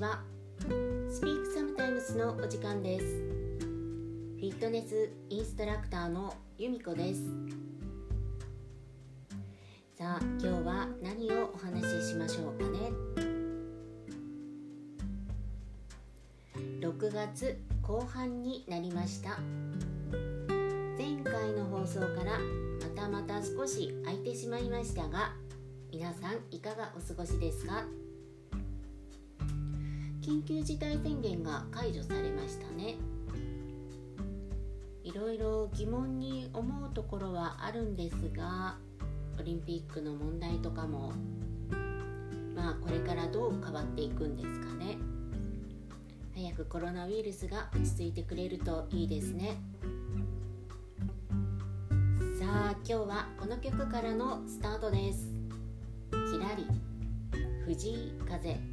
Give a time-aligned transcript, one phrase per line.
[0.00, 0.22] は。
[1.10, 3.04] スピークサムタイムスのお時間です。
[3.04, 7.20] フィットネスインストラクターの由美子です。
[9.98, 12.78] さあ今日は何をお話ししましょうかね
[16.80, 19.38] ？6月後半になりました。
[20.96, 22.38] 前回の放送から
[22.80, 25.34] またまた少し空いてしまいましたが
[25.92, 27.84] 皆さんいかがお過ごしですか？
[30.20, 32.96] 緊急事態宣言が解除されましたね。
[35.02, 38.76] いろいろ疑問に思うところはあるんですが
[39.38, 41.12] オリンピックの問題とかも
[42.54, 44.98] まあこれからどう変わっていくんですかね。
[46.34, 49.56] 早くコロナウイルスが落ち着いてくれるといいですね。
[52.38, 55.32] さあ今日はこの曲からのスタートです。
[56.10, 56.66] きらり
[57.64, 58.69] 藤井風。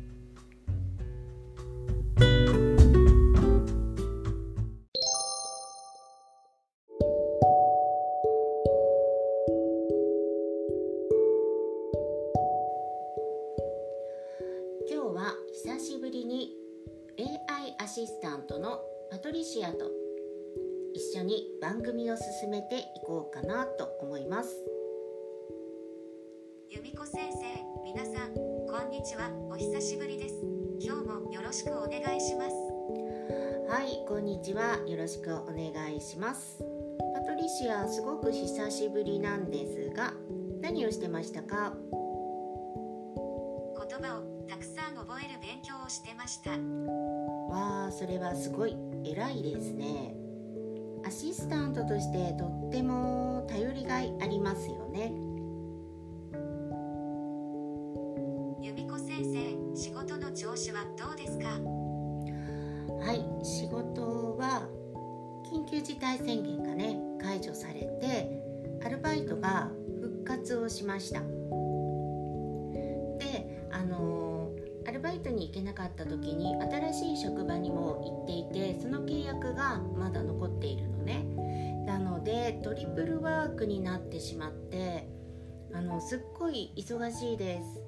[15.78, 16.56] 久しぶりに
[17.20, 18.80] AI アシスタントの
[19.12, 19.86] パトリシアと
[20.96, 24.50] 一緒に番組を進めていこうかなと思います
[26.72, 27.38] 由美子先生、
[27.86, 29.30] 皆さん、こんにちは。
[29.52, 30.36] お久しぶりです。
[30.80, 32.56] 今日もよろしくお願いします。
[33.70, 36.64] はいこんにちはよろしくお願いします
[37.14, 40.16] パトリシアすごく久しぶりなんですが
[40.60, 41.76] 何をしてましたか？
[43.90, 44.27] 言葉をた
[44.58, 46.52] くさん覚える勉強をしてました。
[46.52, 50.16] わあそれはすごい偉いですね。
[51.06, 55.14] アシスタントとしてとっても頼りがいありますよね。
[58.62, 61.50] 由美子先生、仕事の調子はどうですか？
[63.00, 64.68] はい仕事は
[65.52, 68.42] 緊急事態宣言がね解除されて
[68.84, 69.70] アルバイトが
[70.02, 71.22] 復活をしました
[75.28, 81.26] トに行けなかった時に新しい職場にも行っていてその契約がまだ残っているのね。
[81.86, 85.08] なのでトリプルワークになってしまって
[85.74, 87.82] あのすっごい忙しいです。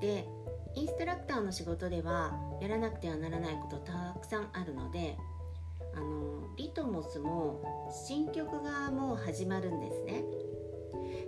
[0.00, 0.26] で
[0.74, 5.16] インストラクターの仕事ではやらなくてはならないことたくさんあるので
[5.94, 7.62] あのリトモスも
[8.08, 10.24] 新曲がもう始まるんですね。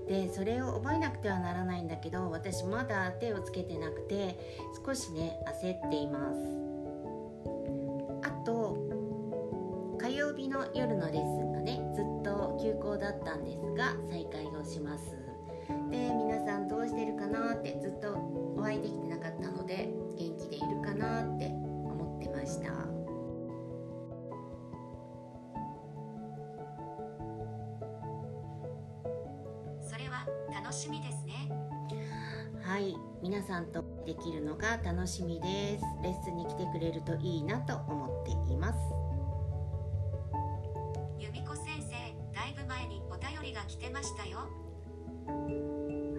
[0.08, 4.38] でそれを覚えなくてはならないんだけど私まだ手をつけてなくて
[4.86, 6.38] 少しね焦っています。
[8.22, 8.76] あと
[9.98, 15.16] 火曜日の夜のレッスンがねずっと休校だったんですが再開をします。
[15.90, 16.94] で皆さんどうし
[30.76, 31.50] しみですね。
[32.62, 38.78] はい皆さんとできるのが楽しみですレッスンに来てくれるといいなと思っています
[41.18, 41.94] 由美子先生、
[42.34, 44.38] だいぶ前にお便りが来てましたよ。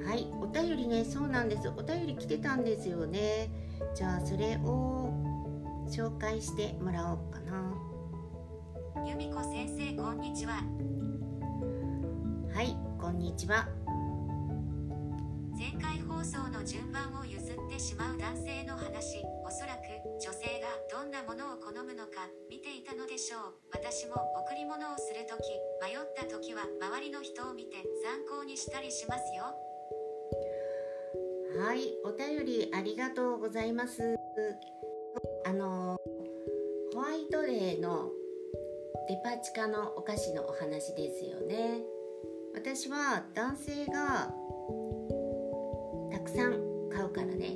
[0.06, 3.50] はいお便りねそうなんですお便り来てたんですよね
[3.94, 5.12] じゃあそれを
[5.90, 7.74] 紹介してもらおうかな
[9.06, 10.64] 由美子先生、こんにちは。
[12.54, 13.68] はいこんにちは
[15.58, 19.26] 前回放送の順番を譲ってしまう男性の話。
[19.44, 19.90] おそらく
[20.22, 23.42] 女性がどんなものを好むのか見ていたのでしょう。
[23.74, 24.14] 私も
[24.46, 29.46] 贈り物をする時迷った時は周りの人を見て参考にしたりしますよ。
[31.66, 34.16] はいお便りありがとうございます。
[35.44, 36.00] あの
[36.94, 38.12] ホワイトデーの
[39.10, 41.82] デパ地下のお菓子のお話ですよね。
[42.54, 44.32] 私は男性が
[46.28, 46.60] くさん
[46.92, 47.56] 買うからね。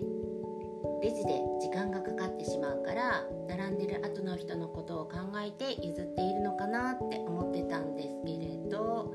[1.04, 9.14] レジで時間がかかってしまうから並んでる後の人のことを考えて譲っているのかなって思ってたんですけれど。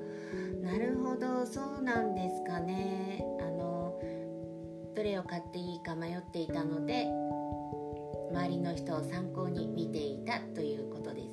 [0.60, 3.24] なるほどそうなんですかね。
[3.40, 3.98] あの
[4.94, 7.06] どれを買っていいか迷っていたので
[8.32, 11.25] 周りの人を参考に見ていたということです。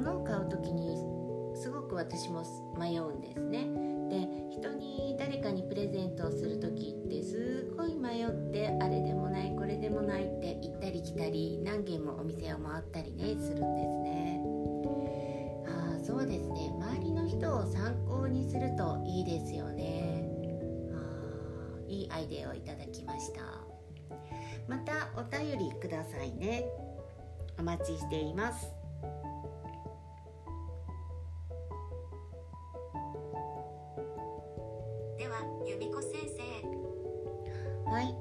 [0.00, 0.96] 物を買う時に
[1.54, 2.42] すごく私も
[2.78, 3.68] 迷うんですね。
[4.08, 14.42] で人に誰かにプレゼントをする時ってすごい迷ってあれでもないこれでもないって行ったり来たり何軒もお店を回ったりねするんですね。
[15.68, 16.72] ああそうですね。
[16.74, 20.24] 周りの人を参考にするといいですよね。
[20.92, 23.42] あいいアイデアをいただきました。
[24.66, 26.64] またお便りくださいね。
[27.58, 28.79] お待ちしています。
[35.66, 36.42] 由美子先生。
[37.90, 38.14] はい。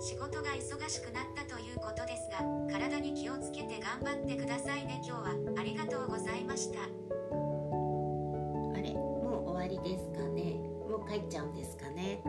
[0.00, 2.38] 仕事が忙しくなったということですが
[2.70, 5.02] 体に気をつけて頑張ってくださいね。
[5.04, 6.80] 今日はありがとうございました。
[6.80, 6.84] あ
[8.80, 10.54] れもう終わりですかね。
[10.88, 12.22] もう帰っちゃうんですかね。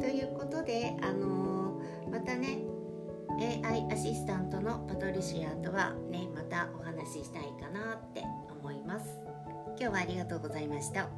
[0.00, 1.50] ということであのー
[2.10, 2.58] またね
[3.64, 8.22] AI アシスタントのパトリシアとはねまたお話ししたいかなって
[8.60, 9.20] 思います
[9.82, 11.08] 今日はありがとうございました。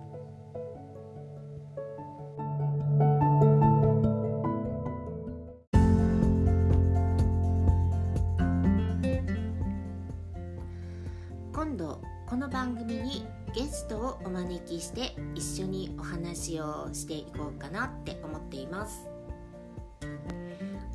[11.53, 19.09] 今度この番組にゲストをお招きして一緒にお話をしていこうかなって思っています。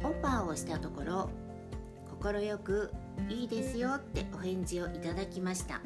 [0.06, 1.30] オファーをしたところ
[2.22, 2.94] 快く
[3.28, 5.82] 「いいですよ」ってお返事をいただきました。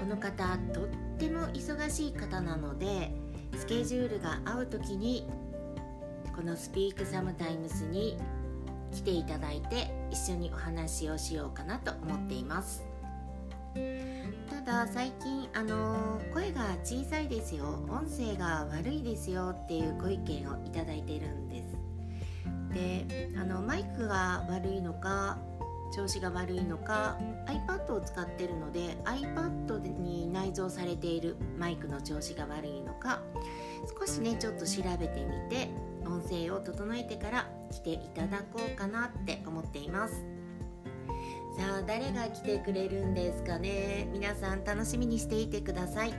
[0.00, 0.88] この方とっ
[1.18, 3.12] ても忙しい方なので
[3.54, 5.28] スケジュールが合う時に
[6.34, 8.16] このスピークサムタイムスに
[8.92, 12.82] 来ていただいて一緒にお話をしようかなと思っています。
[14.48, 17.84] ただ最近あの声が小さいですよ。
[17.88, 19.50] 音声が悪いですよ。
[19.50, 21.76] っていうご意見をいただいてるんです。
[22.72, 25.38] であのマイクが悪いのか
[25.92, 29.69] 調子が悪いのか iPad を使ってるので iPad
[30.50, 33.22] 内蔵されているマイクの調子が悪いのか
[33.98, 35.70] 少しねちょっと調べてみて
[36.04, 40.24] 音声を整えてから来ていただこうかなって思っています。
[41.56, 44.08] さあ誰が来てくれるんですかね？
[44.12, 46.14] 皆さん楽しみにしていてください。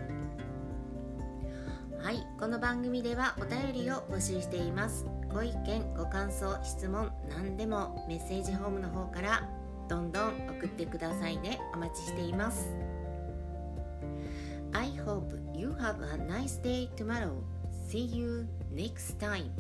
[2.02, 5.06] はいこの番組ではお便りを募集しています。
[5.34, 9.50] ご意見ご感想質問何でもメッセージホームの方から
[9.90, 11.60] どんどん送ってくださいね。
[11.74, 12.70] お待ちしています。
[14.74, 17.44] I hope you have a nice day tomorrow.
[17.88, 19.52] See you next time